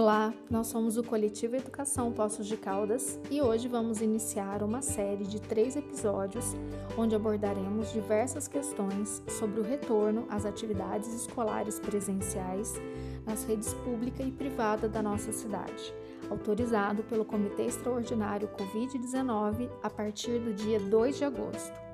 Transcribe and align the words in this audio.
Olá, 0.00 0.32
nós 0.48 0.68
somos 0.68 0.96
o 0.96 1.04
Coletivo 1.04 1.56
Educação 1.56 2.10
Poços 2.10 2.46
de 2.46 2.56
Caldas 2.56 3.20
e 3.30 3.42
hoje 3.42 3.68
vamos 3.68 4.00
iniciar 4.00 4.62
uma 4.62 4.80
série 4.80 5.26
de 5.26 5.38
três 5.38 5.76
episódios 5.76 6.56
onde 6.96 7.14
abordaremos 7.14 7.92
diversas 7.92 8.48
questões 8.48 9.22
sobre 9.28 9.60
o 9.60 9.62
retorno 9.62 10.26
às 10.30 10.46
atividades 10.46 11.12
escolares 11.12 11.78
presenciais 11.78 12.80
nas 13.26 13.44
redes 13.44 13.74
pública 13.74 14.22
e 14.22 14.32
privada 14.32 14.88
da 14.88 15.02
nossa 15.02 15.32
cidade, 15.32 15.92
autorizado 16.30 17.02
pelo 17.02 17.26
Comitê 17.26 17.64
Extraordinário 17.64 18.48
Covid-19 18.56 19.68
a 19.82 19.90
partir 19.90 20.38
do 20.38 20.54
dia 20.54 20.80
2 20.80 21.18
de 21.18 21.24
agosto. 21.26 21.89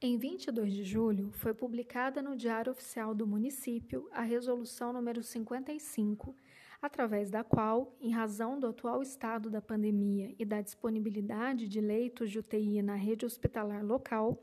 Em 0.00 0.16
22 0.16 0.72
de 0.72 0.84
julho, 0.84 1.32
foi 1.32 1.52
publicada 1.52 2.22
no 2.22 2.36
Diário 2.36 2.70
Oficial 2.70 3.12
do 3.12 3.26
Município 3.26 4.08
a 4.12 4.22
Resolução 4.22 4.92
número 4.92 5.24
55, 5.24 6.36
através 6.80 7.32
da 7.32 7.42
qual, 7.42 7.96
em 8.00 8.12
razão 8.12 8.60
do 8.60 8.68
atual 8.68 9.02
estado 9.02 9.50
da 9.50 9.60
pandemia 9.60 10.32
e 10.38 10.44
da 10.44 10.60
disponibilidade 10.60 11.66
de 11.66 11.80
leitos 11.80 12.30
de 12.30 12.38
UTI 12.38 12.80
na 12.80 12.94
rede 12.94 13.26
hospitalar 13.26 13.84
local, 13.84 14.40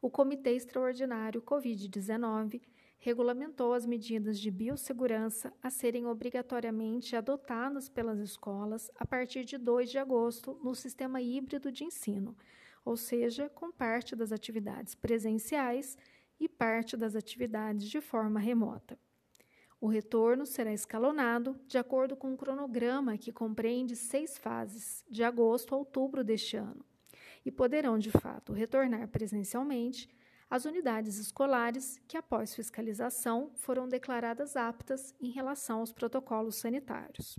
o 0.00 0.08
Comitê 0.08 0.50
Extraordinário 0.50 1.42
Covid-19 1.42 2.62
regulamentou 3.00 3.72
as 3.72 3.84
medidas 3.84 4.38
de 4.38 4.48
biossegurança 4.48 5.52
a 5.60 5.70
serem 5.70 6.06
obrigatoriamente 6.06 7.16
adotadas 7.16 7.88
pelas 7.88 8.20
escolas 8.20 8.92
a 8.96 9.04
partir 9.04 9.44
de 9.44 9.58
2 9.58 9.90
de 9.90 9.98
agosto 9.98 10.56
no 10.62 10.72
sistema 10.72 11.20
híbrido 11.20 11.72
de 11.72 11.82
ensino 11.82 12.36
ou 12.84 12.96
seja, 12.96 13.48
com 13.48 13.72
parte 13.72 14.14
das 14.14 14.32
atividades 14.32 14.94
presenciais 14.94 15.96
e 16.38 16.48
parte 16.48 16.96
das 16.96 17.16
atividades 17.16 17.88
de 17.88 18.00
forma 18.00 18.38
remota. 18.38 18.98
O 19.80 19.86
retorno 19.86 20.46
será 20.46 20.72
escalonado 20.72 21.58
de 21.66 21.78
acordo 21.78 22.16
com 22.16 22.32
um 22.32 22.36
cronograma 22.36 23.18
que 23.18 23.32
compreende 23.32 23.94
seis 23.94 24.38
fases, 24.38 25.04
de 25.10 25.22
agosto 25.22 25.74
a 25.74 25.78
outubro 25.78 26.24
deste 26.24 26.56
ano, 26.56 26.84
e 27.44 27.50
poderão, 27.50 27.98
de 27.98 28.10
fato, 28.10 28.52
retornar 28.52 29.08
presencialmente 29.08 30.08
as 30.48 30.64
unidades 30.64 31.18
escolares 31.18 32.00
que, 32.06 32.16
após 32.16 32.54
fiscalização, 32.54 33.50
foram 33.56 33.88
declaradas 33.88 34.56
aptas 34.56 35.14
em 35.20 35.30
relação 35.30 35.80
aos 35.80 35.92
protocolos 35.92 36.56
sanitários. 36.56 37.38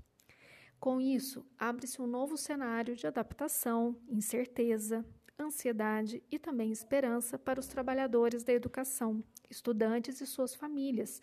Com 0.79 0.99
isso, 1.01 1.45
abre-se 1.57 2.01
um 2.01 2.07
novo 2.07 2.37
cenário 2.37 2.95
de 2.95 3.07
adaptação, 3.07 3.97
incerteza, 4.07 5.05
ansiedade 5.39 6.23
e 6.31 6.39
também 6.39 6.71
esperança 6.71 7.37
para 7.37 7.59
os 7.59 7.67
trabalhadores 7.67 8.43
da 8.43 8.53
educação, 8.53 9.23
estudantes 9.49 10.21
e 10.21 10.25
suas 10.25 10.55
famílias, 10.55 11.21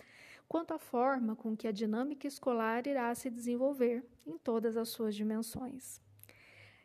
quanto 0.48 0.74
à 0.74 0.78
forma 0.78 1.34
com 1.34 1.56
que 1.56 1.66
a 1.66 1.72
dinâmica 1.72 2.26
escolar 2.26 2.86
irá 2.86 3.14
se 3.14 3.30
desenvolver 3.30 4.04
em 4.26 4.36
todas 4.36 4.76
as 4.76 4.88
suas 4.90 5.14
dimensões. 5.14 6.00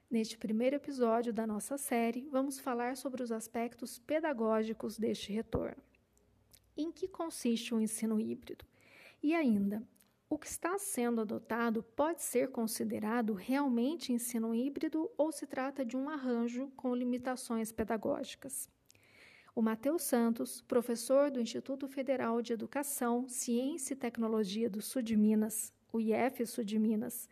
Neste 0.10 0.38
primeiro 0.38 0.78
episódio 0.78 1.34
da 1.34 1.46
nossa 1.46 1.78
série, 1.78 2.30
vamos 2.32 2.60
falar 2.60 2.96
sobre 2.96 3.22
os 3.22 3.32
aspectos 3.32 4.00
pedagógicos 4.00 4.98
deste 4.98 5.34
retorno. 5.34 5.84
Em 6.78 6.92
que 6.92 7.10
consiste 7.10 7.76
o 7.76 7.82
ensino 7.82 8.18
híbrido? 8.18 8.64
E 9.22 9.36
ainda, 9.36 9.86
o 10.30 10.38
que 10.38 10.48
está 10.48 10.78
sendo 10.78 11.22
adotado 11.22 11.82
pode 11.96 12.22
ser 12.22 12.52
considerado 12.52 13.34
realmente 13.34 14.12
ensino 14.12 14.54
híbrido 14.54 15.10
ou 15.18 15.32
se 15.32 15.48
trata 15.48 15.86
de 15.86 15.96
um 15.96 16.10
arranjo 16.10 16.70
com 16.76 16.94
limitações 16.94 17.72
pedagógicas? 17.72 18.70
O 19.56 19.62
Matheus 19.62 20.04
Santos, 20.04 20.62
professor 20.62 21.32
do 21.32 21.40
Instituto 21.40 21.88
Federal 21.88 22.42
de 22.42 22.52
Educação, 22.52 23.28
Ciência 23.30 23.94
e 23.94 23.98
Tecnologia 23.98 24.70
do 24.70 24.82
Sul 24.82 25.02
de 25.02 25.16
Minas, 25.16 25.74
o 25.94 26.00
Sul 26.46 26.64
de 26.64 26.78
Minas, 26.78 27.30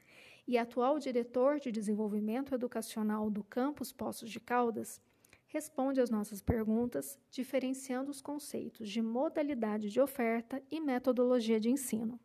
e 0.48 0.58
atual 0.58 0.98
diretor 0.98 1.60
de 1.60 1.72
desenvolvimento 1.72 2.56
educacional 2.56 3.30
do 3.30 3.44
campus 3.44 3.92
Poços 3.92 4.30
de 4.30 4.40
Caldas, 4.40 5.02
responde 5.48 6.00
às 6.00 6.10
nossas 6.10 6.42
perguntas, 6.42 7.20
diferenciando 7.30 8.10
os 8.10 8.22
conceitos 8.22 8.90
de 8.90 9.02
modalidade 9.02 9.90
de 9.90 10.00
oferta 10.00 10.64
e 10.72 10.80
metodologia 10.80 11.60
de 11.60 11.70
ensino. 11.70 12.20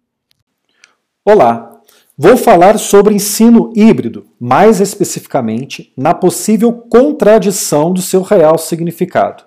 Olá, 1.22 1.82
vou 2.16 2.34
falar 2.34 2.78
sobre 2.78 3.14
ensino 3.14 3.70
híbrido, 3.76 4.24
mais 4.40 4.80
especificamente 4.80 5.92
na 5.94 6.14
possível 6.14 6.72
contradição 6.72 7.92
do 7.92 8.00
seu 8.00 8.22
real 8.22 8.56
significado. 8.56 9.44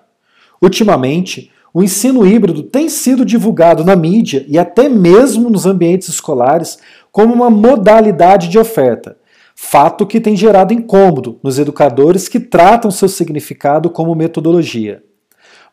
Ultimamente, 0.62 1.50
o 1.74 1.82
ensino 1.82 2.24
híbrido 2.24 2.62
tem 2.62 2.88
sido 2.88 3.24
divulgado 3.24 3.84
na 3.84 3.96
mídia 3.96 4.44
e 4.46 4.56
até 4.56 4.88
mesmo 4.88 5.50
nos 5.50 5.66
ambientes 5.66 6.08
escolares 6.08 6.78
como 7.10 7.34
uma 7.34 7.50
modalidade 7.50 8.46
de 8.46 8.56
oferta, 8.56 9.16
fato 9.56 10.06
que 10.06 10.20
tem 10.20 10.36
gerado 10.36 10.72
incômodo 10.72 11.40
nos 11.42 11.58
educadores 11.58 12.28
que 12.28 12.38
tratam 12.38 12.88
seu 12.88 13.08
significado 13.08 13.90
como 13.90 14.14
metodologia. 14.14 15.02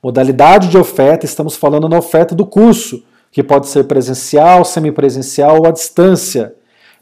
Modalidade 0.04 0.68
de 0.68 0.80
oferta, 0.80 1.28
estamos 1.28 1.56
falando 1.56 1.88
na 1.88 2.00
oferta 2.00 2.34
do 2.34 2.44
curso, 2.44 3.04
que 3.32 3.42
pode 3.42 3.68
ser 3.68 3.86
presencial, 3.86 4.66
semipresencial 4.66 5.60
ou 5.60 5.68
à 5.68 5.72
distância. 5.72 6.54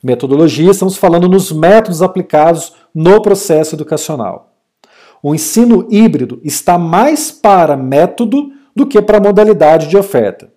Metodologia, 0.01 0.71
estamos 0.71 0.95
falando 0.95 1.27
nos 1.27 1.51
métodos 1.51 2.01
aplicados 2.01 2.73
no 2.93 3.21
processo 3.21 3.75
educacional. 3.75 4.53
O 5.21 5.35
ensino 5.35 5.87
híbrido 5.89 6.39
está 6.43 6.77
mais 6.77 7.31
para 7.31 7.75
método 7.75 8.51
do 8.73 8.87
que 8.87 9.01
para 9.01 9.19
modalidade 9.19 9.87
de 9.87 9.97
oferta. 9.97 10.49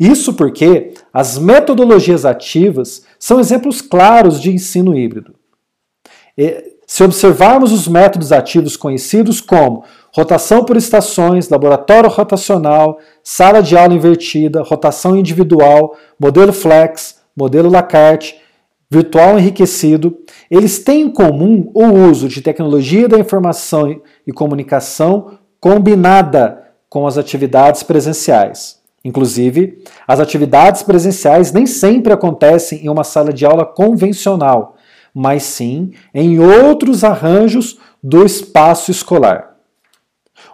Isso 0.00 0.34
porque 0.34 0.94
as 1.12 1.38
metodologias 1.38 2.24
ativas 2.24 3.04
são 3.18 3.38
exemplos 3.38 3.80
claros 3.80 4.40
de 4.40 4.50
ensino 4.52 4.96
híbrido. 4.96 5.34
Se 6.86 7.04
observarmos 7.04 7.70
os 7.70 7.86
métodos 7.86 8.32
ativos 8.32 8.76
conhecidos 8.76 9.40
como 9.40 9.84
rotação 10.14 10.64
por 10.64 10.76
estações, 10.76 11.48
laboratório 11.48 12.10
rotacional, 12.10 12.98
sala 13.22 13.62
de 13.62 13.76
aula 13.76 13.94
invertida, 13.94 14.62
rotação 14.62 15.16
individual, 15.16 15.96
modelo 16.18 16.52
flex, 16.52 17.20
modelo 17.36 17.70
Lacarte, 17.70 18.40
virtual 18.90 19.38
enriquecido, 19.38 20.18
eles 20.50 20.78
têm 20.78 21.02
em 21.02 21.10
comum 21.10 21.70
o 21.74 21.84
uso 21.84 22.28
de 22.28 22.40
tecnologia 22.40 23.06
da 23.06 23.18
informação 23.18 24.00
e 24.26 24.32
comunicação 24.32 25.38
combinada 25.60 26.64
com 26.88 27.06
as 27.06 27.18
atividades 27.18 27.82
presenciais. 27.82 28.78
Inclusive, 29.04 29.82
as 30.06 30.20
atividades 30.20 30.82
presenciais 30.82 31.52
nem 31.52 31.66
sempre 31.66 32.12
acontecem 32.12 32.84
em 32.84 32.88
uma 32.88 33.04
sala 33.04 33.32
de 33.32 33.44
aula 33.44 33.64
convencional, 33.64 34.76
mas 35.14 35.42
sim 35.42 35.92
em 36.14 36.38
outros 36.40 37.04
arranjos 37.04 37.78
do 38.02 38.24
espaço 38.24 38.90
escolar. 38.90 39.47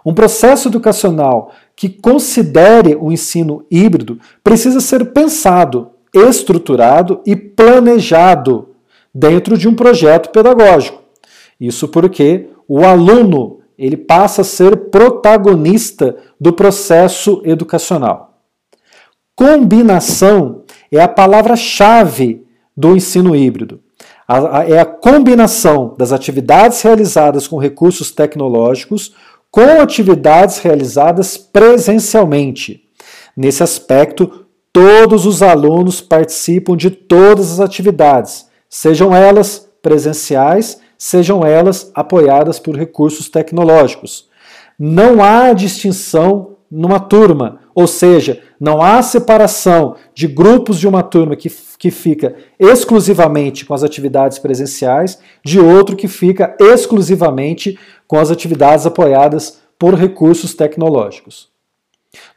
Um 0.05 0.13
processo 0.13 0.67
educacional 0.67 1.51
que 1.75 1.89
considere 1.89 2.95
o 2.95 3.11
ensino 3.11 3.65
híbrido 3.71 4.19
precisa 4.43 4.79
ser 4.79 5.11
pensado, 5.11 5.89
estruturado 6.13 7.21
e 7.25 7.35
planejado 7.35 8.69
dentro 9.13 9.57
de 9.57 9.67
um 9.67 9.73
projeto 9.73 10.29
pedagógico. 10.29 11.01
Isso 11.59 11.87
porque 11.87 12.49
o 12.67 12.85
aluno 12.85 13.59
ele 13.77 13.97
passa 13.97 14.41
a 14.41 14.45
ser 14.45 14.89
protagonista 14.89 16.15
do 16.39 16.53
processo 16.53 17.41
educacional. 17.43 18.39
Combinação 19.35 20.63
é 20.91 21.01
a 21.01 21.07
palavra-chave 21.07 22.45
do 22.75 22.95
ensino 22.95 23.35
híbrido. 23.35 23.81
é 24.67 24.79
a 24.79 24.85
combinação 24.85 25.93
das 25.97 26.11
atividades 26.11 26.81
realizadas 26.81 27.47
com 27.47 27.57
recursos 27.57 28.11
tecnológicos 28.11 29.13
com 29.55 29.79
atividades 29.79 30.57
realizadas 30.57 31.37
presencialmente. 31.37 32.83
Nesse 33.37 33.63
aspecto, 33.63 34.47
todos 34.73 35.25
os 35.25 35.41
alunos 35.41 36.01
participam 36.01 36.75
de 36.75 36.89
todas 36.89 37.53
as 37.53 37.61
atividades, 37.61 38.49
sejam 38.69 39.15
elas 39.15 39.65
presenciais, 39.81 40.81
sejam 40.97 41.45
elas 41.45 41.89
apoiadas 41.95 42.59
por 42.59 42.75
recursos 42.75 43.29
tecnológicos. 43.29 44.27
Não 44.77 45.23
há 45.23 45.53
distinção 45.53 46.57
numa 46.69 46.99
turma, 46.99 47.61
ou 47.73 47.87
seja, 47.87 48.41
não 48.59 48.81
há 48.81 49.01
separação 49.01 49.95
de 50.13 50.27
grupos 50.27 50.79
de 50.79 50.87
uma 50.87 51.03
turma 51.03 51.35
que, 51.35 51.51
que 51.77 51.91
fica 51.91 52.35
exclusivamente 52.59 53.65
com 53.65 53.73
as 53.73 53.83
atividades 53.83 54.39
presenciais, 54.39 55.19
de 55.43 55.59
outro 55.59 55.95
que 55.95 56.07
fica 56.07 56.55
exclusivamente 56.59 57.77
com 58.07 58.17
as 58.17 58.31
atividades 58.31 58.85
apoiadas 58.85 59.59
por 59.77 59.93
recursos 59.95 60.53
tecnológicos. 60.53 61.49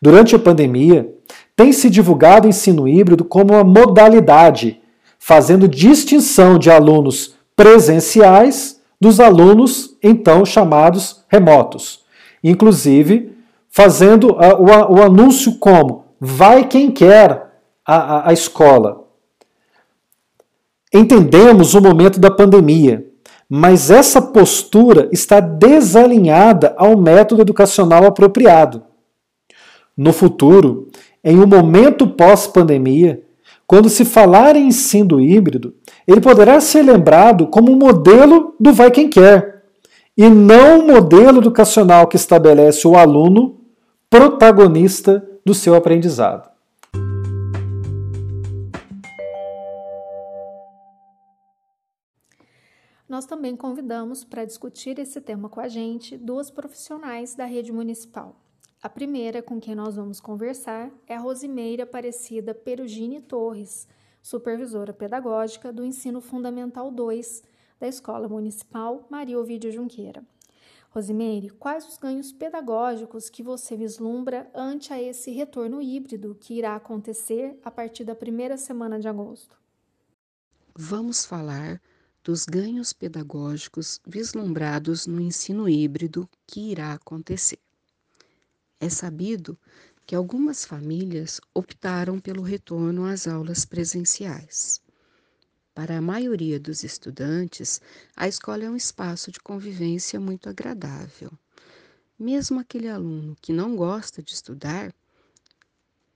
Durante 0.03 0.35
a 0.35 0.39
pandemia, 0.39 1.09
tem 1.55 1.73
se 1.73 1.89
divulgado 1.89 2.47
o 2.47 2.51
ensino 2.51 2.87
híbrido 2.89 3.25
como 3.25 3.55
uma 3.55 3.65
modalidade, 3.65 4.81
fazendo 5.19 5.69
distinção 5.69 6.59
de 6.59 6.71
alunos 6.71 7.35
presenciais 7.55 8.81
dos 9.01 9.21
alunos 9.21 9.97
então 10.03 10.45
chamados 10.45 11.25
remotos. 11.29 12.01
Inclusive, 12.43 13.33
fazendo 13.69 14.33
o, 14.33 14.95
o 14.97 15.03
anúncio 15.03 15.57
como 15.59 16.05
vai 16.21 16.67
quem 16.67 16.91
quer 16.91 17.61
a, 17.87 18.29
a, 18.29 18.33
escola. 18.33 19.05
Entendemos 20.93 21.75
o 21.75 21.81
momento 21.81 22.19
da 22.19 22.31
pandemia, 22.31 23.07
mas 23.49 23.91
essa 23.91 24.21
postura 24.21 25.09
está 25.13 25.41
desalinhada 25.41 26.75
ao 26.77 26.97
método 26.97 27.43
educacional 27.43 28.05
apropriado. 28.05 28.83
No 29.97 30.13
futuro, 30.13 30.89
em 31.25 31.39
um 31.39 31.47
momento 31.47 32.07
pós-pandemia, 32.07 33.23
quando 33.67 33.89
se 33.89 34.05
falar 34.05 34.57
em 34.57 34.69
ensino 34.69 35.21
híbrido, 35.21 35.75
ele 36.07 36.21
poderá 36.21 36.61
ser 36.61 36.83
lembrado 36.83 37.47
como 37.47 37.73
um 37.73 37.77
modelo 37.77 38.55
do 38.59 38.73
vai 38.73 38.91
quem 38.91 39.09
quer, 39.09 39.63
e 40.17 40.29
não 40.29 40.81
um 40.81 40.87
modelo 40.87 41.39
educacional 41.39 42.07
que 42.07 42.17
estabelece 42.17 42.89
o 42.89 42.97
aluno 42.97 43.61
protagonista 44.11 45.28
do 45.49 45.55
seu 45.55 45.75
aprendizado. 45.75 46.51
Nós 53.09 53.25
também 53.25 53.57
convidamos 53.57 54.25
para 54.25 54.45
discutir 54.45 54.99
esse 54.99 55.23
tema 55.23 55.49
com 55.49 55.59
a 55.59 55.67
gente 55.67 56.19
duas 56.19 56.51
profissionais 56.51 57.35
da 57.35 57.47
rede 57.47 57.73
municipal. 57.73 58.37
A 58.83 58.91
primeira 58.91 59.43
com 59.43 59.59
quem 59.59 59.75
nós 59.75 59.97
vamos 59.97 60.21
conversar 60.21 60.91
é 61.07 61.17
a 61.17 61.19
Rosimeira 61.19 61.85
Aparecida 61.85 62.53
Perugini 62.55 63.23
Torres, 63.23 63.89
supervisora 64.23 64.93
pedagógica 64.93 65.73
do 65.73 65.83
Ensino 65.83 66.21
Fundamental 66.21 66.91
2 66.91 67.43
da 67.81 67.89
Escola 67.89 68.29
Municipal 68.29 69.07
Maria 69.09 69.41
Ovidio 69.41 69.73
Junqueira. 69.73 70.23
Rosimeire, 70.91 71.51
quais 71.51 71.87
os 71.87 71.99
ganhos 71.99 72.33
pedagógicos 72.33 73.29
que 73.29 73.43
você 73.43 73.77
vislumbra 73.77 74.51
ante 74.55 74.93
a 74.93 75.01
esse 75.01 75.31
retorno 75.31 75.83
híbrido 75.83 76.35
que 76.35 76.55
irá 76.55 76.75
acontecer 76.75 77.59
a 77.63 77.71
partir 77.71 78.05
da 78.05 78.15
primeira 78.15 78.57
semana 78.57 78.99
de 78.99 79.07
agosto? 79.07 79.59
Vamos 80.75 81.27
falar 81.27 81.81
dos 82.25 82.47
ganhos 82.47 82.93
pedagógicos 82.93 84.01
vislumbrados 84.07 85.07
no 85.07 85.21
ensino 85.21 85.69
híbrido 85.69 86.29
que 86.47 86.71
irá 86.71 86.95
acontecer. 86.95 87.59
É 88.81 88.89
sabido 88.89 89.59
que 90.07 90.15
algumas 90.15 90.65
famílias 90.65 91.41
optaram 91.53 92.19
pelo 92.19 92.43
retorno 92.43 93.05
às 93.05 93.27
aulas 93.27 93.65
presenciais. 93.67 94.81
Para 95.79 95.99
a 95.99 96.03
maioria 96.03 96.59
dos 96.59 96.83
estudantes, 96.83 97.81
a 98.17 98.27
escola 98.27 98.65
é 98.65 98.69
um 98.69 98.75
espaço 98.75 99.31
de 99.31 99.39
convivência 99.39 100.19
muito 100.19 100.49
agradável. 100.49 101.31
Mesmo 102.19 102.59
aquele 102.59 102.89
aluno 102.89 103.37
que 103.41 103.53
não 103.53 103.77
gosta 103.77 104.21
de 104.21 104.35
estudar, 104.35 104.93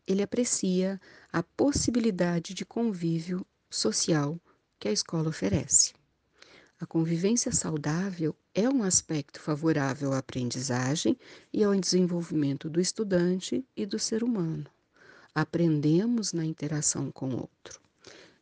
ele 0.04 0.20
aprecia 0.20 1.00
a 1.32 1.44
possibilidade 1.44 2.54
de 2.54 2.64
convívio 2.64 3.46
social 3.70 4.36
que 4.80 4.88
a 4.88 4.92
escola 4.92 5.28
oferece. 5.28 5.94
A 6.80 6.84
convivência 6.84 7.52
saudável 7.52 8.34
é 8.52 8.68
um 8.68 8.82
aspecto 8.82 9.40
favorável 9.40 10.12
à 10.12 10.18
aprendizagem 10.18 11.16
e 11.52 11.62
ao 11.62 11.72
desenvolvimento 11.76 12.68
do 12.68 12.80
estudante 12.80 13.64
e 13.76 13.86
do 13.86 13.96
ser 13.96 14.24
humano. 14.24 14.66
Aprendemos 15.32 16.32
na 16.32 16.44
interação 16.44 17.12
com 17.12 17.28
o 17.28 17.42
outro. 17.42 17.80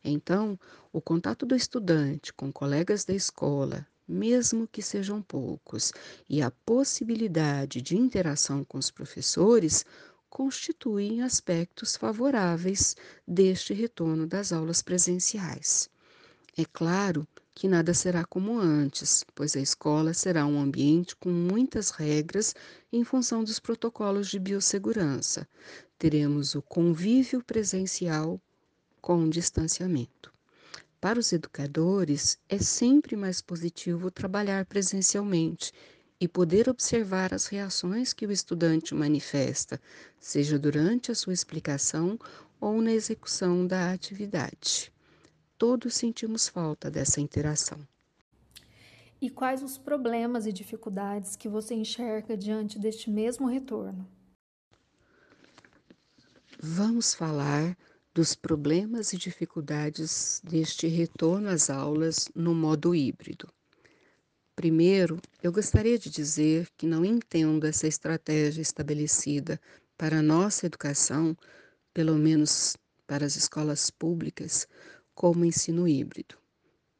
Então, 0.03 0.59
o 0.91 0.99
contato 0.99 1.45
do 1.45 1.55
estudante 1.55 2.33
com 2.33 2.51
colegas 2.51 3.05
da 3.05 3.13
escola, 3.13 3.85
mesmo 4.07 4.67
que 4.67 4.81
sejam 4.81 5.21
poucos, 5.21 5.93
e 6.27 6.41
a 6.41 6.51
possibilidade 6.65 7.81
de 7.81 7.95
interação 7.95 8.63
com 8.63 8.77
os 8.77 8.89
professores 8.89 9.85
constituem 10.29 11.21
aspectos 11.21 11.95
favoráveis 11.95 12.95
deste 13.27 13.73
retorno 13.73 14.25
das 14.25 14.51
aulas 14.51 14.81
presenciais. 14.81 15.89
É 16.57 16.65
claro 16.65 17.27
que 17.53 17.67
nada 17.67 17.93
será 17.93 18.25
como 18.25 18.57
antes, 18.57 19.23
pois 19.35 19.55
a 19.55 19.59
escola 19.59 20.13
será 20.13 20.45
um 20.45 20.59
ambiente 20.59 21.15
com 21.15 21.29
muitas 21.29 21.91
regras 21.91 22.55
em 22.91 23.03
função 23.03 23.43
dos 23.43 23.59
protocolos 23.59 24.29
de 24.29 24.39
biossegurança. 24.39 25.47
Teremos 25.97 26.55
o 26.55 26.61
convívio 26.61 27.43
presencial 27.43 28.41
com 29.01 29.27
distanciamento. 29.27 30.31
Para 30.99 31.19
os 31.19 31.33
educadores, 31.33 32.37
é 32.47 32.59
sempre 32.59 33.15
mais 33.15 33.41
positivo 33.41 34.11
trabalhar 34.11 34.65
presencialmente 34.65 35.73
e 36.19 36.27
poder 36.27 36.69
observar 36.69 37.33
as 37.33 37.47
reações 37.47 38.13
que 38.13 38.27
o 38.27 38.31
estudante 38.31 38.93
manifesta, 38.93 39.81
seja 40.19 40.59
durante 40.59 41.11
a 41.11 41.15
sua 41.15 41.33
explicação 41.33 42.19
ou 42.59 42.81
na 42.81 42.93
execução 42.93 43.65
da 43.65 43.91
atividade 43.91 44.91
todos 45.61 45.93
sentimos 45.93 46.47
falta 46.47 46.89
dessa 46.89 47.21
interação. 47.21 47.87
E 49.21 49.29
quais 49.29 49.61
os 49.61 49.77
problemas 49.77 50.47
e 50.47 50.51
dificuldades 50.51 51.35
que 51.35 51.47
você 51.47 51.75
enxerga 51.75 52.35
diante 52.35 52.79
deste 52.79 53.11
mesmo 53.11 53.45
retorno? 53.45 54.09
Vamos 56.59 57.13
falar 57.13 57.77
dos 58.13 58.35
problemas 58.35 59.13
e 59.13 59.17
dificuldades 59.17 60.41
deste 60.43 60.87
retorno 60.87 61.47
às 61.47 61.69
aulas 61.69 62.29
no 62.35 62.53
modo 62.53 62.93
híbrido. 62.93 63.47
Primeiro, 64.55 65.19
eu 65.41 65.51
gostaria 65.51 65.97
de 65.97 66.09
dizer 66.09 66.67
que 66.77 66.85
não 66.85 67.05
entendo 67.05 67.65
essa 67.65 67.87
estratégia 67.87 68.61
estabelecida 68.61 69.59
para 69.97 70.19
a 70.19 70.21
nossa 70.21 70.65
educação, 70.65 71.35
pelo 71.93 72.15
menos 72.15 72.75
para 73.07 73.25
as 73.25 73.35
escolas 73.35 73.89
públicas, 73.89 74.67
como 75.15 75.45
ensino 75.45 75.87
híbrido, 75.87 76.37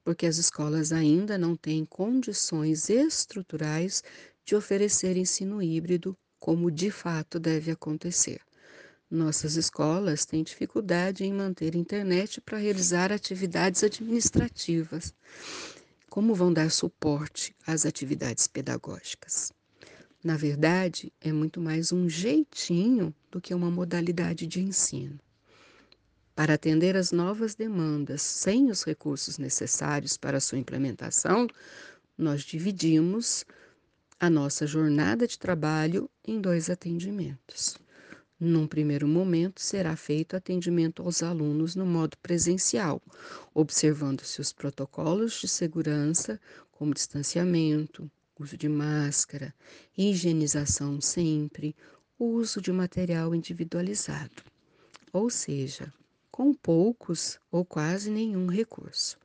porque 0.03 0.25
as 0.25 0.37
escolas 0.37 0.91
ainda 0.91 1.37
não 1.37 1.55
têm 1.55 1.85
condições 1.85 2.89
estruturais 2.89 4.03
de 4.45 4.55
oferecer 4.55 5.17
ensino 5.17 5.61
híbrido 5.61 6.17
como 6.39 6.71
de 6.71 6.89
fato 6.89 7.39
deve 7.39 7.69
acontecer. 7.69 8.41
Nossas 9.11 9.57
escolas 9.57 10.25
têm 10.25 10.41
dificuldade 10.41 11.25
em 11.25 11.33
manter 11.33 11.75
internet 11.75 12.39
para 12.39 12.57
realizar 12.57 13.11
atividades 13.11 13.83
administrativas. 13.83 15.13
Como 16.09 16.33
vão 16.33 16.53
dar 16.53 16.71
suporte 16.71 17.53
às 17.67 17.85
atividades 17.85 18.47
pedagógicas? 18.47 19.51
Na 20.23 20.37
verdade, 20.37 21.11
é 21.19 21.33
muito 21.33 21.59
mais 21.59 21.91
um 21.91 22.07
jeitinho 22.07 23.13
do 23.30 23.41
que 23.41 23.53
uma 23.53 23.69
modalidade 23.69 24.47
de 24.47 24.61
ensino. 24.61 25.19
Para 26.33 26.53
atender 26.53 26.95
às 26.95 27.11
novas 27.11 27.53
demandas 27.53 28.21
sem 28.21 28.71
os 28.71 28.85
recursos 28.85 29.37
necessários 29.37 30.15
para 30.15 30.39
sua 30.39 30.57
implementação, 30.57 31.47
nós 32.18 32.44
dividimos 32.44 33.44
a 34.18 34.30
nossa 34.30 34.65
jornada 34.65 35.27
de 35.27 35.37
trabalho 35.37 36.09
em 36.25 36.39
dois 36.39 36.69
atendimentos. 36.69 37.75
Num 38.44 38.66
primeiro 38.66 39.07
momento, 39.07 39.62
será 39.62 39.95
feito 39.95 40.36
atendimento 40.36 41.04
aos 41.04 41.21
alunos 41.21 41.76
no 41.76 41.86
modo 41.86 42.18
presencial, 42.18 43.00
observando-se 43.54 44.42
os 44.42 44.52
protocolos 44.52 45.33
de 45.33 45.48
segurança, 45.48 46.42
como 46.71 46.92
distanciamento, 46.92 48.10
uso 48.40 48.57
de 48.57 48.68
máscara, 48.68 49.54
higienização 49.95 51.00
sempre, 51.00 51.76
uso 52.18 52.60
de 52.60 52.71
material 52.71 53.36
individualizado. 53.36 54.42
Ou 55.14 55.30
seja, 55.30 55.94
com 56.31 56.52
poucos 56.52 57.40
ou 57.52 57.64
quase 57.64 58.10
nenhum 58.10 58.48
recurso. 58.48 59.20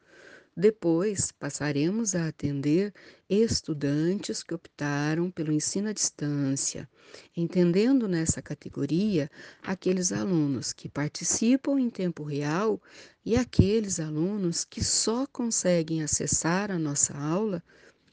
Depois 0.59 1.31
passaremos 1.33 2.15
a 2.15 2.29
atender 2.29 2.95
estudantes 3.29 4.43
que 4.43 4.55
optaram 4.55 5.31
pelo 5.31 5.53
ensino 5.53 5.91
à 5.91 5.93
distância, 5.93 6.89
entendendo 7.37 8.09
nessa 8.09 8.41
categoria 8.41 9.31
aqueles 9.63 10.13
alunos 10.13 10.73
que 10.73 10.89
participam 10.89 11.79
em 11.79 11.91
tempo 11.91 12.23
real 12.23 12.81
e 13.23 13.37
aqueles 13.37 14.01
alunos 14.01 14.65
que 14.65 14.83
só 14.83 15.27
conseguem 15.27 16.03
acessar 16.03 16.71
a 16.71 16.79
nossa 16.79 17.15
aula 17.15 17.63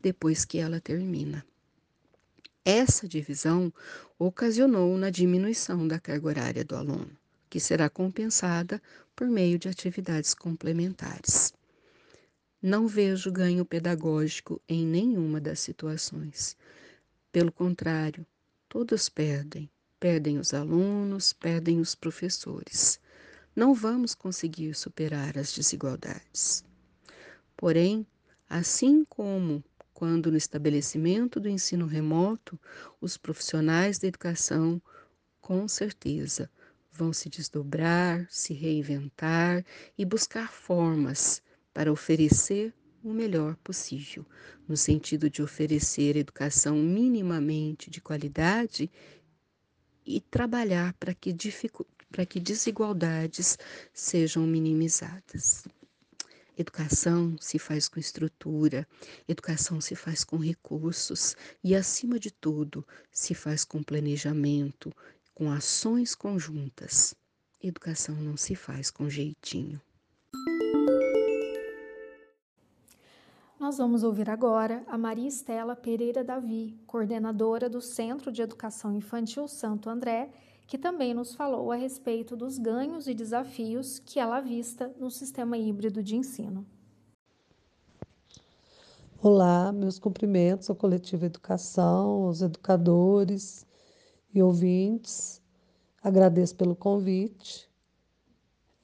depois 0.01 0.43
que 0.43 0.57
ela 0.57 0.81
termina. 0.81 1.45
Essa 2.65 3.07
divisão 3.07 3.73
ocasionou 4.19 4.97
na 4.97 5.09
diminuição 5.09 5.87
da 5.87 5.97
carga 5.97 6.27
horária 6.27 6.65
do 6.65 6.75
aluno 6.75 7.17
que 7.49 7.59
será 7.59 7.87
compensada 7.87 8.81
por 9.15 9.27
meio 9.27 9.59
de 9.59 9.69
atividades 9.69 10.33
complementares. 10.33 11.53
Não 12.65 12.87
vejo 12.87 13.29
ganho 13.29 13.65
pedagógico 13.65 14.61
em 14.69 14.85
nenhuma 14.87 15.41
das 15.41 15.59
situações. 15.59 16.55
Pelo 17.29 17.51
contrário, 17.51 18.25
todos 18.69 19.09
perdem. 19.09 19.69
Perdem 19.99 20.37
os 20.39 20.53
alunos, 20.53 21.33
perdem 21.33 21.81
os 21.81 21.93
professores. 21.93 23.01
Não 23.53 23.73
vamos 23.73 24.15
conseguir 24.15 24.73
superar 24.75 25.37
as 25.37 25.51
desigualdades. 25.51 26.63
Porém, 27.57 28.07
assim 28.49 29.03
como 29.09 29.61
quando 29.93 30.31
no 30.31 30.37
estabelecimento 30.37 31.41
do 31.41 31.49
ensino 31.49 31.85
remoto, 31.85 32.57
os 33.01 33.17
profissionais 33.17 33.99
da 33.99 34.07
educação, 34.07 34.81
com 35.41 35.67
certeza, 35.67 36.49
vão 36.89 37.11
se 37.11 37.27
desdobrar, 37.27 38.25
se 38.29 38.53
reinventar 38.53 39.65
e 39.97 40.05
buscar 40.05 40.49
formas 40.49 41.42
para 41.73 41.91
oferecer 41.91 42.73
o 43.03 43.11
melhor 43.11 43.55
possível, 43.57 44.25
no 44.67 44.77
sentido 44.77 45.29
de 45.29 45.41
oferecer 45.41 46.15
educação 46.15 46.77
minimamente 46.77 47.89
de 47.89 47.99
qualidade 47.99 48.89
e 50.05 50.21
trabalhar 50.21 50.93
para 50.93 51.13
que, 51.13 51.35
para 52.09 52.25
que 52.25 52.39
desigualdades 52.39 53.57
sejam 53.93 54.47
minimizadas. 54.47 55.65
Educação 56.55 57.35
se 57.41 57.57
faz 57.57 57.89
com 57.89 57.99
estrutura, 57.99 58.87
educação 59.27 59.81
se 59.81 59.95
faz 59.95 60.23
com 60.23 60.37
recursos 60.37 61.35
e, 61.63 61.75
acima 61.75 62.19
de 62.19 62.29
tudo, 62.29 62.85
se 63.11 63.33
faz 63.33 63.65
com 63.65 63.81
planejamento, 63.81 64.93
com 65.33 65.51
ações 65.51 66.13
conjuntas. 66.13 67.15
Educação 67.61 68.15
não 68.15 68.37
se 68.37 68.55
faz 68.55 68.91
com 68.91 69.09
jeitinho. 69.09 69.81
Nós 73.73 73.79
vamos 73.79 74.03
ouvir 74.03 74.29
agora 74.29 74.83
a 74.85 74.99
Maria 74.99 75.27
Estela 75.27 75.75
Pereira 75.75 76.23
Davi, 76.23 76.79
coordenadora 76.85 77.67
do 77.67 77.81
Centro 77.81 78.31
de 78.31 78.39
Educação 78.39 78.93
Infantil 78.93 79.47
Santo 79.47 79.89
André, 79.89 80.29
que 80.67 80.77
também 80.77 81.11
nos 81.11 81.33
falou 81.33 81.71
a 81.71 81.75
respeito 81.75 82.35
dos 82.35 82.59
ganhos 82.59 83.07
e 83.07 83.15
desafios 83.15 83.97
que 83.97 84.19
ela 84.19 84.39
vista 84.41 84.93
no 84.99 85.09
sistema 85.09 85.57
híbrido 85.57 86.03
de 86.03 86.15
ensino. 86.15 86.63
Olá, 89.19 89.71
meus 89.71 89.97
cumprimentos 89.97 90.69
ao 90.69 90.75
coletivo 90.75 91.25
Educação, 91.25 92.25
aos 92.25 92.43
educadores 92.43 93.65
e 94.31 94.43
ouvintes. 94.43 95.41
Agradeço 96.03 96.55
pelo 96.55 96.75
convite. 96.75 97.67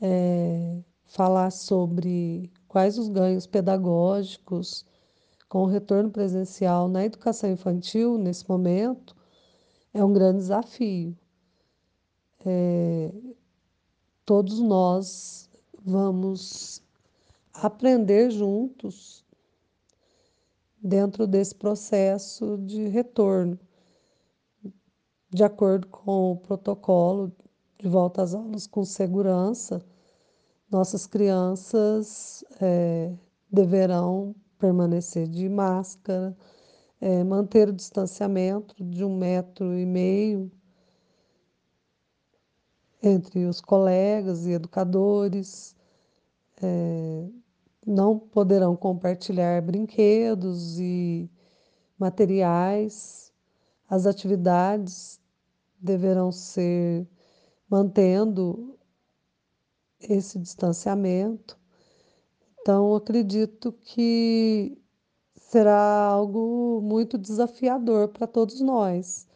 É, 0.01 0.79
falar 1.05 1.51
sobre 1.51 2.51
quais 2.69 2.97
os 2.97 3.09
ganhos 3.09 3.45
pedagógicos 3.45 4.85
com 5.49 5.63
o 5.63 5.65
retorno 5.65 6.09
presencial 6.09 6.87
na 6.87 7.03
educação 7.03 7.51
infantil 7.51 8.17
nesse 8.17 8.47
momento 8.47 9.13
é 9.93 10.01
um 10.01 10.13
grande 10.13 10.37
desafio. 10.37 11.17
É, 12.45 13.11
todos 14.25 14.59
nós 14.59 15.49
vamos 15.83 16.81
aprender 17.53 18.31
juntos 18.31 19.25
dentro 20.81 21.27
desse 21.27 21.53
processo 21.53 22.57
de 22.59 22.87
retorno 22.87 23.59
de 25.31 25.43
acordo 25.43 25.87
com 25.87 26.31
o 26.31 26.37
protocolo 26.37 27.31
de 27.77 27.87
volta 27.87 28.23
às 28.23 28.33
aulas 28.33 28.65
com 28.65 28.83
segurança, 28.83 29.81
nossas 30.69 31.07
crianças 31.07 32.43
é, 32.61 33.11
deverão 33.51 34.35
permanecer 34.57 35.27
de 35.27 35.49
máscara, 35.49 36.35
é, 37.01 37.23
manter 37.23 37.69
o 37.69 37.73
distanciamento 37.73 38.75
de 38.83 39.03
um 39.03 39.17
metro 39.17 39.77
e 39.77 39.85
meio 39.85 40.51
entre 43.01 43.45
os 43.45 43.61
colegas 43.61 44.45
e 44.45 44.51
educadores, 44.51 45.75
é, 46.61 47.27
não 47.85 48.19
poderão 48.19 48.75
compartilhar 48.75 49.61
brinquedos 49.61 50.77
e 50.79 51.29
materiais, 51.97 53.31
as 53.89 54.05
atividades 54.05 55.19
deverão 55.79 56.31
ser 56.31 57.07
mantendo 57.69 58.78
esse 59.99 60.39
distanciamento. 60.39 61.57
Então, 62.61 62.95
acredito 62.95 63.71
que 63.71 64.77
será 65.35 66.07
algo 66.07 66.81
muito 66.81 67.17
desafiador 67.17 68.09
para 68.09 68.27
todos 68.27 68.61
nós. 68.61 69.27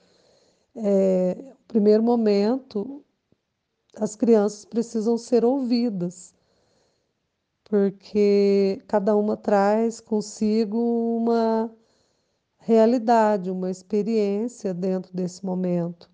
É, 0.75 1.35
no 1.35 1.65
primeiro 1.67 2.03
momento, 2.03 3.03
as 3.97 4.15
crianças 4.15 4.65
precisam 4.65 5.17
ser 5.17 5.45
ouvidas, 5.45 6.33
porque 7.63 8.81
cada 8.87 9.15
uma 9.15 9.37
traz 9.37 9.99
consigo 9.99 10.77
uma 11.17 11.71
realidade, 12.57 13.51
uma 13.51 13.69
experiência 13.69 14.73
dentro 14.73 15.13
desse 15.13 15.45
momento. 15.45 16.09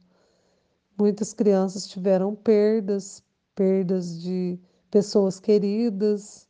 Muitas 0.98 1.34
crianças 1.34 1.88
tiveram 1.88 2.36
perdas, 2.36 3.24
perdas 3.60 4.22
de 4.22 4.58
pessoas 4.90 5.38
queridas, 5.38 6.48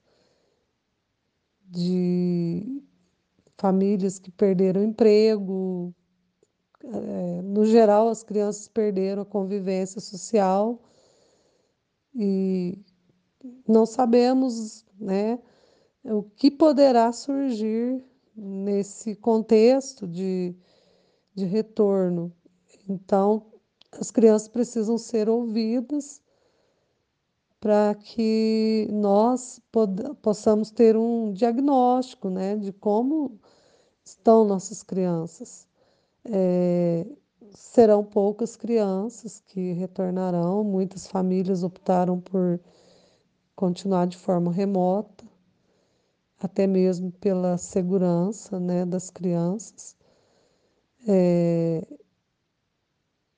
de 1.66 2.84
famílias 3.58 4.20
que 4.20 4.30
perderam 4.30 4.84
emprego. 4.84 5.92
É, 6.84 7.42
no 7.42 7.66
geral, 7.66 8.10
as 8.10 8.22
crianças 8.22 8.68
perderam 8.68 9.24
a 9.24 9.26
convivência 9.26 10.00
social 10.00 10.84
e 12.14 12.78
não 13.68 13.88
sabemos 13.88 14.86
né, 15.00 15.40
o 16.04 16.22
que 16.22 16.52
poderá 16.52 17.12
surgir 17.12 18.06
nesse 18.36 19.16
contexto 19.16 20.08
de, 20.08 20.56
de 21.34 21.46
retorno. 21.46 22.32
Então, 22.88 23.48
as 23.94 24.12
crianças 24.12 24.48
precisam 24.48 24.96
ser 24.96 25.28
ouvidas 25.28 26.22
para 27.60 27.94
que 27.96 28.88
nós 28.92 29.62
possamos 30.22 30.72
ter 30.72 30.96
um 30.96 31.34
diagnóstico 31.34 32.30
né, 32.30 32.56
de 32.56 32.72
como 32.72 33.40
estão 34.04 34.46
nossas 34.46 34.82
crianças. 34.82 35.68
É, 36.26 37.06
serão 37.52 38.04
poucas 38.04 38.56
crianças 38.56 39.42
que 39.46 39.74
retornarão, 39.74 40.64
muitas 40.64 41.08
famílias 41.08 41.64
optaram 41.64 42.20
por 42.20 42.60
continuar 43.56 44.08
de 44.08 44.18
forma 44.18 44.52
remota, 44.52 45.26
até 46.40 46.66
mesmo 46.66 47.12
pela 47.12 47.58
segurança 47.58 48.60
né, 48.60 48.86
das 48.86 49.10
crianças. 49.10 49.98
É, 51.08 51.86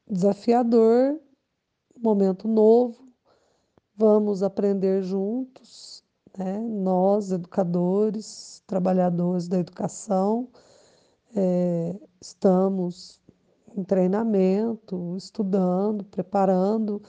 desafiador, 0.08 1.20
momento 1.98 2.48
novo, 2.48 3.11
vamos 4.02 4.42
aprender 4.42 5.04
juntos, 5.04 6.04
né? 6.36 6.58
nós, 6.58 7.32
educadores, 7.32 8.64
trabalhadores 8.66 9.48
da 9.48 9.60
educação, 9.60 10.48
é, 11.36 11.96
estamos 12.20 13.22
em 13.78 13.84
treinamento, 13.84 15.16
estudando, 15.16 16.04
preparando, 16.04 17.00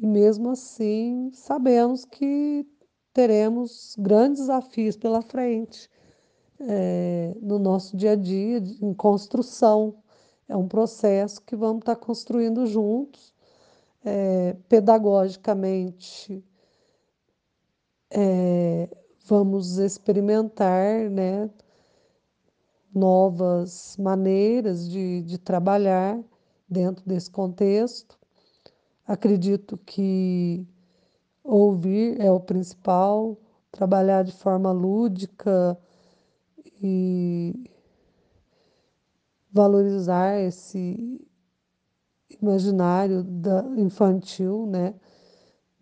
e 0.00 0.06
mesmo 0.06 0.50
assim 0.50 1.30
sabemos 1.32 2.04
que 2.04 2.66
teremos 3.14 3.94
grandes 3.96 4.40
desafios 4.40 4.96
pela 4.96 5.22
frente 5.22 5.88
é, 6.58 7.36
no 7.40 7.56
nosso 7.60 7.96
dia 7.96 8.12
a 8.12 8.16
dia, 8.16 8.58
em 8.82 8.92
construção 8.92 9.94
é 10.48 10.56
um 10.56 10.66
processo 10.66 11.40
que 11.42 11.54
vamos 11.54 11.82
estar 11.82 11.96
construindo 11.96 12.66
juntos, 12.66 13.32
é, 14.06 14.54
pedagogicamente. 14.68 16.44
É, 18.08 18.88
vamos 19.26 19.78
experimentar 19.78 21.10
né, 21.10 21.50
novas 22.94 23.96
maneiras 23.98 24.88
de, 24.88 25.22
de 25.22 25.38
trabalhar 25.38 26.22
dentro 26.68 27.04
desse 27.04 27.28
contexto. 27.30 28.16
Acredito 29.04 29.76
que 29.78 30.64
ouvir 31.42 32.20
é 32.20 32.30
o 32.30 32.40
principal, 32.40 33.36
trabalhar 33.72 34.22
de 34.22 34.32
forma 34.32 34.70
lúdica 34.70 35.76
e 36.80 37.68
valorizar 39.50 40.38
esse 40.40 41.20
imaginário 42.30 43.22
da, 43.22 43.64
infantil, 43.76 44.66
né? 44.66 44.94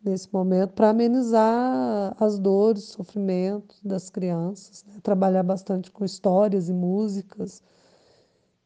Nesse 0.05 0.31
momento, 0.33 0.75
para 0.75 0.91
amenizar 0.91 2.15
as 2.21 2.39
dores, 2.39 2.85
sofrimentos 2.85 3.81
das 3.83 4.11
crianças, 4.11 4.85
né? 4.85 5.01
trabalhar 5.03 5.43
bastante 5.43 5.91
com 5.91 6.05
histórias 6.05 6.69
e 6.69 6.75
músicas 6.75 7.63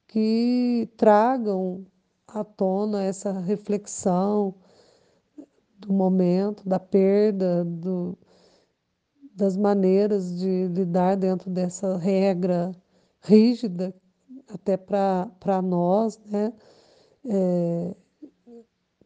que 0.08 0.88
tragam 0.96 1.86
à 2.26 2.42
tona 2.42 3.04
essa 3.04 3.30
reflexão 3.32 4.54
do 5.78 5.92
momento, 5.92 6.68
da 6.68 6.80
perda, 6.80 7.64
do, 7.64 8.18
das 9.34 9.56
maneiras 9.56 10.36
de 10.36 10.66
lidar 10.66 11.16
dentro 11.16 11.48
dessa 11.48 11.96
regra 11.96 12.72
rígida 13.20 13.94
até 14.48 14.76
para 14.76 15.62
nós, 15.62 16.18
né? 16.26 16.52
É, 17.24 17.94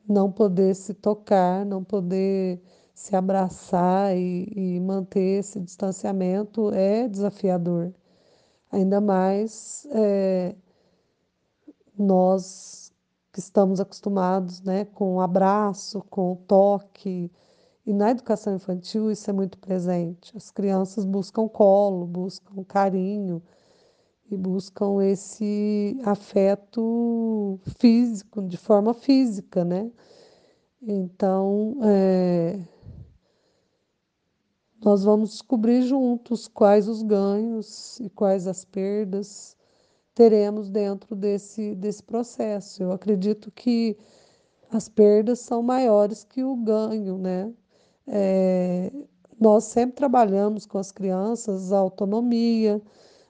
não 0.09 0.31
poder 0.31 0.75
se 0.75 0.95
tocar, 0.95 1.65
não 1.65 1.83
poder 1.85 2.61
se 2.95 3.17
abraçar 3.17 4.17
e, 4.17 4.77
e 4.77 4.81
manter 4.81 5.41
esse 5.41 5.61
distanciamento 5.61 6.73
é 6.75 7.09
desafiador. 7.09 7.93
Ainda 8.71 9.01
mais 9.01 9.87
é, 9.93 10.55
nós 11.99 12.93
que 13.33 13.41
estamos 13.41 13.81
acostumados 13.81 14.61
né, 14.63 14.85
com 14.85 15.17
o 15.17 15.21
abraço, 15.21 16.05
com 16.11 16.33
o 16.33 16.37
toque. 16.37 17.31
E 17.87 17.93
na 17.93 18.11
educação 18.11 18.55
infantil 18.55 19.11
isso 19.11 19.29
é 19.31 19.33
muito 19.33 19.59
presente. 19.59 20.37
As 20.37 20.51
crianças 20.51 21.05
buscam 21.05 21.49
colo, 21.49 22.07
buscam 22.07 22.63
carinho 22.65 23.43
e 24.35 24.37
buscam 24.37 25.03
esse 25.03 25.99
afeto 26.05 27.61
físico, 27.79 28.43
de 28.43 28.57
forma 28.57 28.95
física, 28.95 29.65
né? 29.65 29.91
Então, 30.81 31.77
é, 31.83 32.59
nós 34.85 35.05
vamos 35.05 35.31
descobrir 35.31 35.83
juntos 35.83 36.49
quais 36.49 36.89
os 36.89 37.03
ganhos 37.03 38.01
e 38.01 38.11
quais 38.11 38.47
as 38.47 38.65
perdas 38.65 39.57
teremos 40.15 40.71
dentro 40.71 41.15
desse, 41.15 41.75
desse 41.75 42.03
processo. 42.03 42.83
Eu 42.83 42.93
acredito 42.93 43.51
que 43.51 43.97
as 44.71 44.89
perdas 44.89 45.41
são 45.41 45.63
maiores 45.63 46.25
que 46.25 46.43
o 46.43 46.57
ganho, 46.57 47.19
né? 47.19 47.53
É, 48.07 48.91
nós 49.39 49.65
sempre 49.65 49.97
trabalhamos 49.97 50.67
com 50.67 50.79
as 50.79 50.91
crianças 50.91 51.73
a 51.73 51.79
autonomia, 51.79 52.81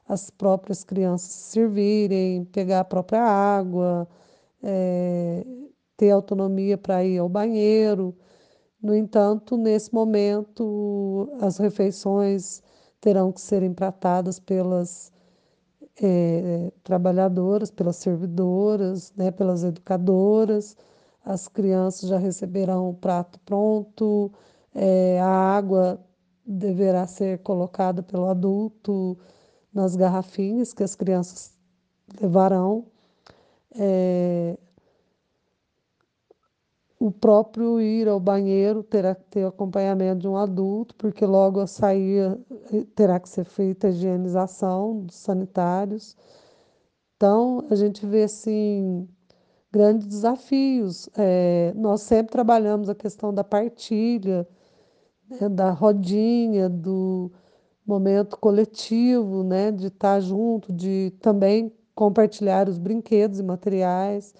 as 0.08 0.30
próprias 0.30 0.84
crianças 0.84 1.30
servirem, 1.30 2.44
pegar 2.46 2.80
a 2.80 2.84
própria 2.84 3.22
água, 3.22 4.08
é, 4.62 5.44
ter 5.96 6.10
autonomia 6.10 6.76
para 6.78 7.04
ir 7.04 7.18
ao 7.18 7.28
banheiro. 7.28 8.14
No 8.82 8.94
entanto, 8.94 9.56
nesse 9.56 9.92
momento, 9.94 11.28
as 11.40 11.58
refeições 11.58 12.62
terão 13.00 13.32
que 13.32 13.40
ser 13.40 13.62
empratadas 13.62 14.38
pelas 14.40 15.12
é, 16.02 16.72
trabalhadoras, 16.82 17.70
pelas 17.70 17.96
servidoras, 17.96 19.12
né, 19.16 19.30
pelas 19.30 19.64
educadoras. 19.64 20.76
As 21.24 21.48
crianças 21.48 22.08
já 22.08 22.18
receberão 22.18 22.90
o 22.90 22.94
prato 22.94 23.38
pronto, 23.40 24.32
é, 24.74 25.20
a 25.20 25.26
água 25.26 26.00
deverá 26.46 27.06
ser 27.06 27.38
colocada 27.40 28.02
pelo 28.02 28.28
adulto 28.28 29.16
nas 29.72 29.96
garrafinhas 29.96 30.72
que 30.72 30.82
as 30.82 30.94
crianças 30.94 31.52
levarão. 32.20 32.86
É, 33.74 34.56
o 37.02 37.10
próprio 37.10 37.80
ir 37.80 38.06
ao 38.06 38.20
banheiro 38.20 38.84
terá 38.84 39.12
que 39.14 39.24
ter 39.24 39.44
acompanhamento 39.44 40.20
de 40.20 40.28
um 40.28 40.36
adulto, 40.36 40.94
porque 40.94 41.26
logo 41.26 41.58
a 41.58 41.66
sair 41.66 42.38
eh, 42.72 42.84
terá 42.94 43.18
que 43.18 43.28
ser 43.28 43.44
feita 43.44 43.88
a 43.88 43.90
higienização 43.90 45.00
dos 45.00 45.16
sanitários. 45.16 46.16
Então, 47.16 47.64
a 47.70 47.74
gente 47.74 48.06
vê 48.06 48.22
assim 48.24 49.08
grandes 49.72 50.06
desafios. 50.06 51.08
É, 51.16 51.72
nós 51.74 52.02
sempre 52.02 52.30
trabalhamos 52.30 52.88
a 52.88 52.94
questão 52.94 53.34
da 53.34 53.42
partilha, 53.42 54.46
né, 55.28 55.48
da 55.48 55.70
rodinha, 55.70 56.68
do 56.68 57.32
momento 57.86 58.38
coletivo, 58.38 59.42
né, 59.42 59.70
de 59.70 59.88
estar 59.88 60.20
junto, 60.20 60.72
de 60.72 61.12
também 61.20 61.72
compartilhar 61.94 62.68
os 62.68 62.78
brinquedos 62.78 63.40
e 63.40 63.42
materiais. 63.42 64.34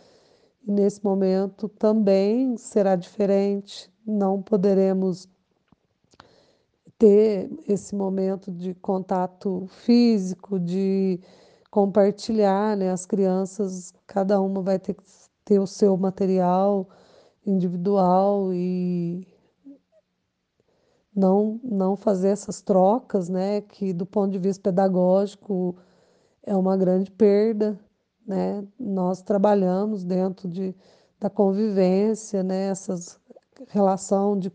E 0.67 0.71
nesse 0.71 1.05
momento 1.05 1.69
também 1.69 2.57
será 2.57 2.95
diferente, 2.97 3.91
não 4.07 4.41
poderemos 4.41 5.29
ter 6.99 7.51
esse 7.67 7.97
momento 7.97 8.51
de 8.53 8.75
contato 8.75 9.67
físico, 9.69 10.61
de 10.61 11.19
compartilhar, 11.71 12.77
né? 12.77 12.91
As 12.93 13.05
crianças, 13.05 13.93
cada 14.07 14.41
uma 14.41 14.63
vai 14.63 14.79
ter 14.79 14.95
que 14.95 15.03
ter 15.45 15.59
o 15.59 15.67
seu 15.67 15.97
material 15.97 16.89
individual 17.45 18.53
e 18.55 19.27
não 21.15 21.61
não 21.63 21.97
fazer 21.97 22.29
essas 22.29 22.63
trocas, 22.63 23.29
né, 23.29 23.61
que 23.63 23.93
do 23.93 24.07
ponto 24.07 24.33
de 24.33 24.39
vista 24.39 24.63
pedagógico 24.63 25.77
é 26.45 26.57
uma 26.57 26.77
grande 26.77 27.11
perda 27.11 27.79
né? 28.27 28.67
Nós 28.79 29.23
trabalhamos 29.23 30.05
dentro 30.05 30.49
de, 30.49 30.75
da 31.19 31.29
convivência, 31.31 32.43
né? 32.43 32.69
Essas 32.69 33.21
relação 33.69 34.39
de 34.39 34.51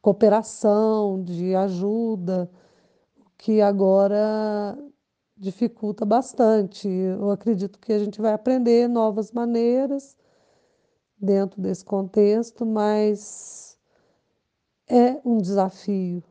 cooperação, 0.00 1.22
de 1.22 1.54
ajuda, 1.54 2.50
que 3.36 3.60
agora 3.60 4.78
dificulta 5.36 6.04
bastante. 6.04 6.88
Eu 6.88 7.30
acredito 7.30 7.78
que 7.78 7.92
a 7.92 7.98
gente 7.98 8.20
vai 8.20 8.32
aprender 8.32 8.88
novas 8.88 9.32
maneiras 9.32 10.16
dentro 11.18 11.60
desse 11.60 11.84
contexto, 11.84 12.64
mas 12.64 13.65
é 14.88 15.20
um 15.24 15.38
desafio 15.38 16.22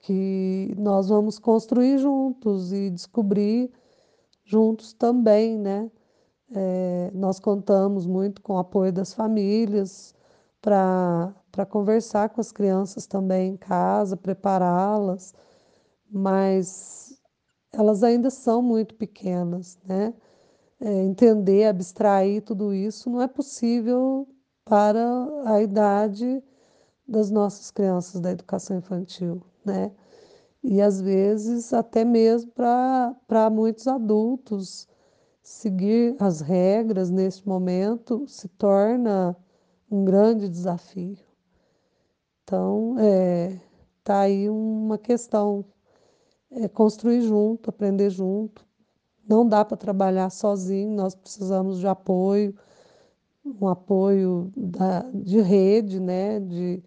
que 0.00 0.74
nós 0.78 1.08
vamos 1.08 1.38
construir 1.38 1.98
juntos 1.98 2.72
e 2.72 2.90
descobrir 2.90 3.70
juntos 4.44 4.92
também, 4.92 5.58
né? 5.58 5.90
É, 6.54 7.10
nós 7.12 7.40
contamos 7.40 8.06
muito 8.06 8.40
com 8.40 8.54
o 8.54 8.58
apoio 8.58 8.92
das 8.92 9.12
famílias 9.12 10.14
para 10.60 11.34
conversar 11.68 12.28
com 12.30 12.40
as 12.40 12.52
crianças 12.52 13.06
também 13.06 13.50
em 13.52 13.56
casa, 13.56 14.16
prepará-las, 14.16 15.34
mas 16.10 17.20
elas 17.72 18.02
ainda 18.04 18.30
são 18.30 18.62
muito 18.62 18.94
pequenas, 18.94 19.78
né? 19.84 20.14
É, 20.80 21.02
entender, 21.04 21.64
abstrair 21.66 22.42
tudo 22.42 22.74
isso 22.74 23.10
não 23.10 23.22
é 23.22 23.28
possível 23.28 24.28
para 24.64 25.04
a 25.46 25.62
idade 25.62 26.42
das 27.06 27.30
nossas 27.30 27.70
crianças 27.70 28.20
da 28.20 28.30
educação 28.30 28.78
infantil, 28.78 29.42
né? 29.64 29.92
E 30.62 30.80
às 30.80 31.00
vezes 31.00 31.72
até 31.72 32.04
mesmo 32.04 32.50
para 32.52 33.50
muitos 33.50 33.86
adultos 33.86 34.88
seguir 35.42 36.16
as 36.18 36.40
regras 36.40 37.08
neste 37.08 37.46
momento 37.48 38.26
se 38.26 38.48
torna 38.48 39.36
um 39.88 40.04
grande 40.04 40.48
desafio. 40.48 41.16
Então, 42.42 42.96
é, 42.98 43.60
tá 44.02 44.20
aí 44.20 44.48
uma 44.48 44.98
questão, 44.98 45.64
é 46.50 46.68
construir 46.68 47.22
junto, 47.22 47.70
aprender 47.70 48.10
junto. 48.10 48.66
Não 49.28 49.46
dá 49.46 49.64
para 49.64 49.76
trabalhar 49.76 50.30
sozinho, 50.30 50.90
nós 50.94 51.14
precisamos 51.14 51.78
de 51.78 51.86
apoio, 51.86 52.56
um 53.60 53.68
apoio 53.68 54.52
da, 54.56 55.02
de 55.14 55.40
rede, 55.40 56.00
né, 56.00 56.40
de, 56.40 56.82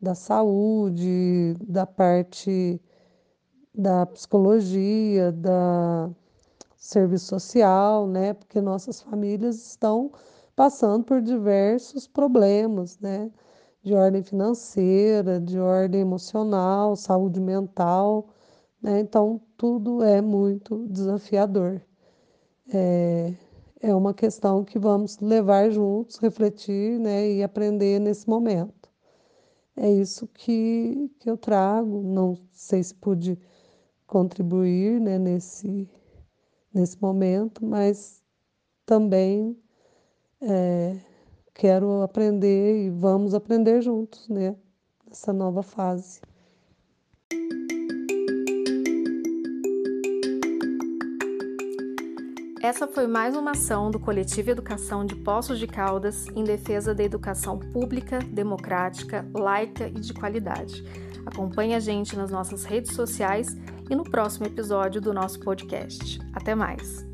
da 0.00 0.14
saúde, 0.14 1.56
da 1.66 1.86
parte 1.86 2.80
da 3.74 4.04
psicologia, 4.06 5.32
da, 5.32 6.10
serviço 6.80 7.26
social, 7.26 8.06
né? 8.08 8.32
Porque 8.32 8.60
nossas 8.60 9.02
famílias 9.02 9.56
estão 9.68 10.10
passando 10.56 11.04
por 11.04 11.20
diversos 11.20 12.08
problemas, 12.08 12.98
né? 12.98 13.30
De 13.82 13.94
ordem 13.94 14.22
financeira, 14.22 15.40
de 15.40 15.58
ordem 15.58 16.00
emocional, 16.00 16.96
saúde 16.96 17.40
mental, 17.40 18.28
né? 18.82 19.00
Então, 19.00 19.40
tudo 19.56 20.02
é 20.02 20.20
muito 20.22 20.86
desafiador. 20.88 21.82
É, 22.72 23.34
é 23.80 23.94
uma 23.94 24.12
questão 24.12 24.64
que 24.64 24.78
vamos 24.78 25.18
levar 25.18 25.70
juntos, 25.70 26.18
refletir, 26.18 26.98
né? 26.98 27.30
E 27.30 27.42
aprender 27.42 27.98
nesse 27.98 28.28
momento. 28.28 28.90
É 29.76 29.90
isso 29.90 30.26
que, 30.28 31.10
que 31.18 31.30
eu 31.30 31.36
trago. 31.36 32.02
Não 32.02 32.36
sei 32.52 32.82
se 32.82 32.94
pude 32.94 33.38
contribuir 34.06 35.00
né, 35.00 35.18
nesse, 35.18 35.88
nesse 36.74 37.00
momento, 37.00 37.64
mas 37.64 38.22
também 38.84 39.56
é, 40.42 40.96
quero 41.54 42.02
aprender 42.02 42.86
e 42.86 42.90
vamos 42.90 43.34
aprender 43.34 43.80
juntos, 43.80 44.28
né? 44.28 44.56
Nessa 45.06 45.32
nova 45.32 45.62
fase. 45.62 46.20
Essa 52.70 52.86
foi 52.86 53.08
mais 53.08 53.34
uma 53.34 53.50
ação 53.50 53.90
do 53.90 53.98
Coletivo 53.98 54.48
Educação 54.48 55.04
de 55.04 55.16
Poços 55.16 55.58
de 55.58 55.66
Caldas 55.66 56.28
em 56.36 56.44
defesa 56.44 56.94
da 56.94 57.02
educação 57.02 57.58
pública, 57.58 58.20
democrática, 58.20 59.28
laica 59.34 59.88
e 59.88 59.94
de 59.94 60.14
qualidade. 60.14 60.84
Acompanhe 61.26 61.74
a 61.74 61.80
gente 61.80 62.16
nas 62.16 62.30
nossas 62.30 62.62
redes 62.62 62.92
sociais 62.92 63.56
e 63.90 63.96
no 63.96 64.04
próximo 64.04 64.46
episódio 64.46 65.00
do 65.00 65.12
nosso 65.12 65.40
podcast. 65.40 66.20
Até 66.32 66.54
mais! 66.54 67.09